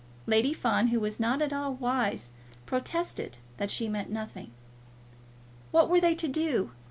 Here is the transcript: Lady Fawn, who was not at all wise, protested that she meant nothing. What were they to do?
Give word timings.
Lady 0.25 0.51
Fawn, 0.51 0.87
who 0.87 0.99
was 0.99 1.19
not 1.19 1.43
at 1.43 1.53
all 1.53 1.75
wise, 1.75 2.31
protested 2.65 3.37
that 3.57 3.69
she 3.69 3.87
meant 3.87 4.09
nothing. 4.09 4.49
What 5.69 5.89
were 5.91 6.01
they 6.01 6.15
to 6.15 6.27
do? 6.27 6.71